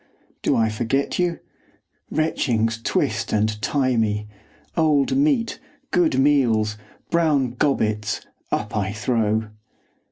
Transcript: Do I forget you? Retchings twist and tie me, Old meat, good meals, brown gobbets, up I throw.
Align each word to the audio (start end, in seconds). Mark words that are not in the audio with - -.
Do 0.41 0.55
I 0.55 0.69
forget 0.69 1.19
you? 1.19 1.37
Retchings 2.09 2.81
twist 2.83 3.31
and 3.31 3.61
tie 3.61 3.97
me, 3.97 4.25
Old 4.75 5.15
meat, 5.15 5.59
good 5.91 6.17
meals, 6.17 6.75
brown 7.11 7.51
gobbets, 7.53 8.25
up 8.51 8.75
I 8.75 8.93
throw. 8.93 9.49